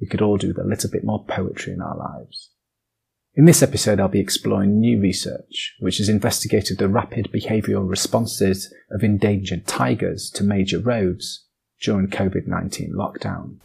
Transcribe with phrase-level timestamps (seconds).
[0.00, 2.50] we could all do with a little bit more poetry in our lives.
[3.34, 8.72] In this episode, I'll be exploring new research which has investigated the rapid behavioural responses
[8.90, 11.44] of endangered tigers to major roads
[11.82, 13.56] during COVID 19 lockdown.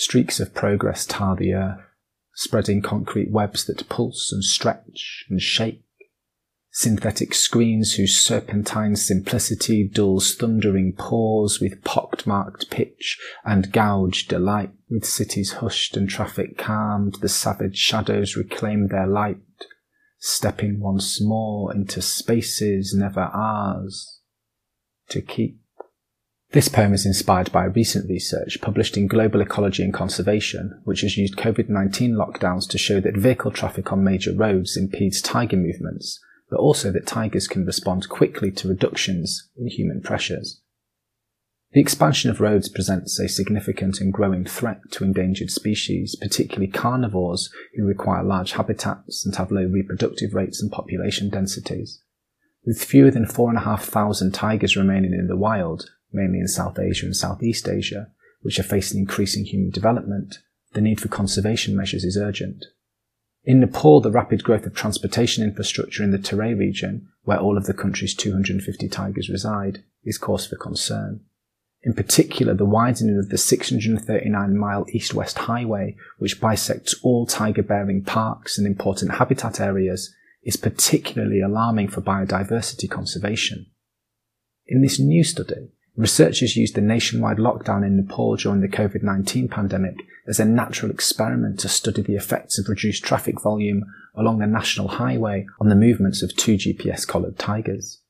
[0.00, 1.80] Streaks of progress tar the earth,
[2.32, 5.82] spreading concrete webs that pulse and stretch and shake.
[6.70, 14.70] Synthetic screens whose serpentine simplicity dulls thundering paws with pockmarked pitch and gouged delight.
[14.88, 19.38] With cities hushed and traffic calmed, the savage shadows reclaim their light,
[20.20, 24.20] stepping once more into spaces never ours
[25.08, 25.58] to keep.
[26.52, 31.18] This poem is inspired by recent research published in Global Ecology and Conservation, which has
[31.18, 36.18] used COVID 19 lockdowns to show that vehicle traffic on major roads impedes tiger movements,
[36.48, 40.62] but also that tigers can respond quickly to reductions in human pressures.
[41.72, 47.52] The expansion of roads presents a significant and growing threat to endangered species, particularly carnivores
[47.76, 52.02] who require large habitats and have low reproductive rates and population densities.
[52.64, 57.68] With fewer than 4,500 tigers remaining in the wild, mainly in South Asia and Southeast
[57.68, 58.08] Asia,
[58.42, 60.38] which are facing increasing human development,
[60.72, 62.64] the need for conservation measures is urgent.
[63.44, 67.66] In Nepal, the rapid growth of transportation infrastructure in the Terai region, where all of
[67.66, 71.20] the country's 250 tigers reside, is cause for concern.
[71.82, 77.62] In particular, the widening of the 639 mile east west highway, which bisects all tiger
[77.62, 83.66] bearing parks and important habitat areas, is particularly alarming for biodiversity conservation.
[84.66, 89.48] In this new study, Researchers used the nationwide lockdown in Nepal during the COVID 19
[89.48, 89.96] pandemic
[90.28, 94.86] as a natural experiment to study the effects of reduced traffic volume along the national
[94.86, 98.00] highway on the movements of two GPS collared tigers.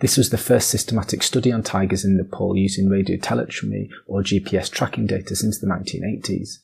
[0.00, 4.70] This was the first systematic study on tigers in Nepal using radio telemetry or GPS
[4.70, 6.58] tracking data since the 1980s.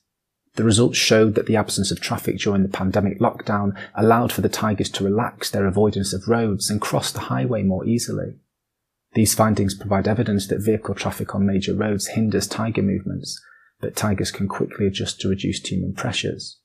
[0.56, 4.50] The results showed that the absence of traffic during the pandemic lockdown allowed for the
[4.50, 8.34] tigers to relax their avoidance of roads and cross the highway more easily.
[9.14, 13.41] These findings provide evidence that vehicle traffic on major roads hinders tiger movements,
[13.80, 16.58] but tigers can quickly adjust to reduced human pressures.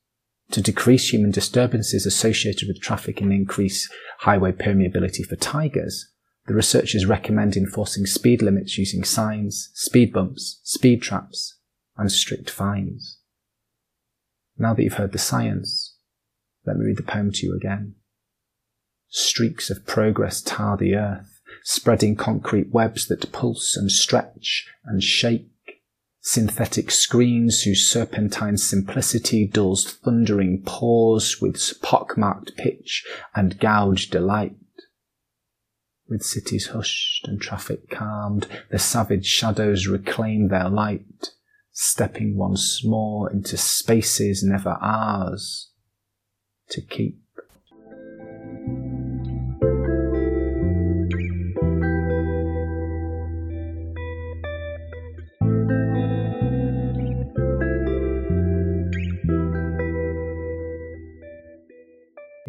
[0.52, 3.90] To decrease human disturbances associated with traffic and increase
[4.20, 6.10] highway permeability for tigers,
[6.46, 11.58] the researchers recommend enforcing speed limits using signs, speed bumps, speed traps,
[11.98, 13.20] and strict fines.
[14.58, 15.96] Now that you've heard the science,
[16.66, 17.96] let me read the poem to you again.
[19.08, 21.33] Streaks of progress tar the earth
[21.64, 25.82] spreading concrete webs that pulse and stretch and shake,
[26.22, 33.06] synthetic screens whose serpentine simplicity dulls thundering paws with pockmarked pitch
[33.36, 34.56] and gouged delight.
[36.08, 41.32] With cities hushed and traffic calmed, the savage shadows reclaim their light,
[41.72, 45.72] stepping once more into spaces never ours
[46.70, 47.23] to keep.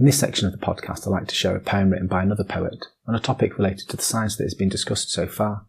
[0.05, 2.45] In this section of the podcast, I'd like to share a poem written by another
[2.45, 5.65] poet on a topic related to the science that has been discussed so far.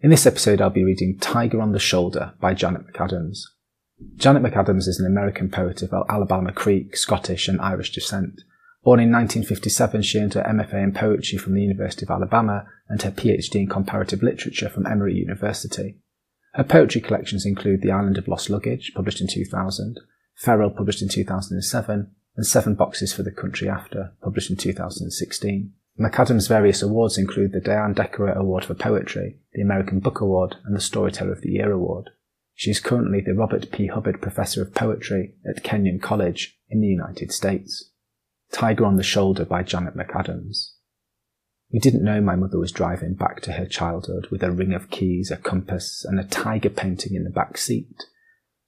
[0.00, 3.38] In this episode, I'll be reading Tiger on the Shoulder by Janet McAdams.
[4.16, 8.40] Janet McAdams is an American poet of Alabama Creek, Scottish, and Irish descent.
[8.82, 13.00] Born in 1957, she earned her MFA in poetry from the University of Alabama and
[13.02, 16.00] her PhD in comparative literature from Emory University.
[16.54, 20.00] Her poetry collections include The Island of Lost Luggage, published in 2000,
[20.34, 25.72] Feral, published in 2007, and Seven Boxes for the Country After, published in 2016.
[25.98, 30.76] McAdams' various awards include the Diane Decker Award for Poetry, the American Book Award, and
[30.76, 32.10] the Storyteller of the Year Award.
[32.54, 33.88] She is currently the Robert P.
[33.88, 37.90] Hubbard Professor of Poetry at Kenyon College in the United States.
[38.52, 40.74] Tiger on the Shoulder by Janet McAdams.
[41.72, 44.90] We didn't know my mother was driving back to her childhood with a ring of
[44.90, 48.04] keys, a compass, and a tiger painting in the back seat.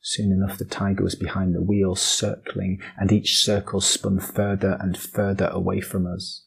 [0.03, 4.97] Soon enough, the tiger was behind the wheel, circling, and each circle spun further and
[4.97, 6.47] further away from us.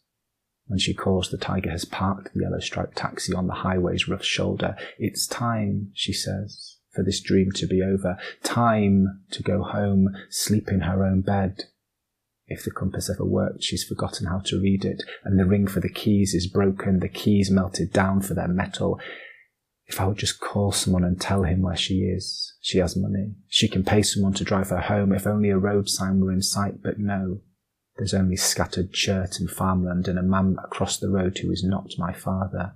[0.66, 4.24] When she calls, the tiger has parked the yellow striped taxi on the highway's rough
[4.24, 4.76] shoulder.
[4.98, 8.18] It's time, she says, for this dream to be over.
[8.42, 11.66] Time to go home, sleep in her own bed.
[12.48, 15.80] If the compass ever worked, she's forgotten how to read it, and the ring for
[15.80, 19.00] the keys is broken, the keys melted down for their metal.
[19.88, 23.36] If I would just call someone and tell him where she is, she has money.
[23.48, 26.42] She can pay someone to drive her home if only a road sign were in
[26.42, 27.42] sight, but no.
[27.98, 31.92] There's only scattered chert and farmland and a man across the road who is not
[31.98, 32.74] my father.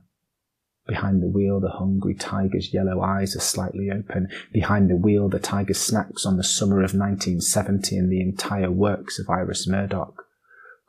[0.87, 4.29] Behind the wheel, the hungry tiger's yellow eyes are slightly open.
[4.53, 9.19] Behind the wheel, the tiger snacks on the summer of 1970 and the entire works
[9.19, 10.25] of Iris Murdoch.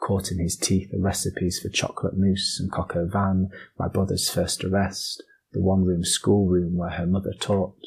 [0.01, 4.31] Caught in his teeth are recipes for chocolate mousse and coq au vin, my brother's
[4.31, 7.79] first arrest, the one room schoolroom where her mother taught.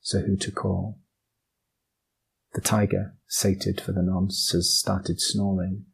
[0.00, 0.98] So who to call?
[2.54, 5.84] The tiger, sated for the nonce, has started snoring.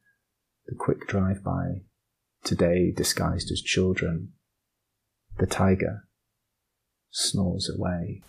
[0.67, 1.83] The quick drive by,
[2.45, 4.33] today disguised as children.
[5.39, 6.09] The tiger
[7.11, 8.23] snores away.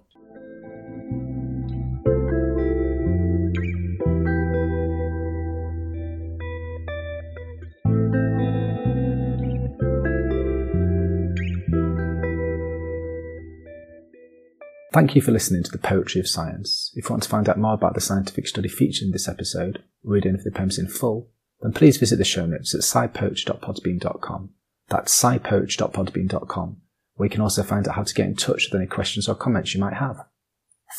[14.94, 16.92] Thank you for listening to the Poetry of Science.
[16.94, 19.84] If you want to find out more about the scientific study featured in this episode,
[20.06, 21.32] or read any of the poems in full,
[21.62, 24.52] then please visit the show notes at scipoem.podbean.com.
[24.90, 26.78] That's scipoem.podbean.com,
[27.16, 29.34] where you can also find out how to get in touch with any questions or
[29.34, 30.26] comments you might have.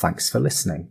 [0.01, 0.89] Thanks for listening.